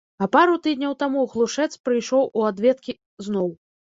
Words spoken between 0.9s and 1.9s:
таму глушэц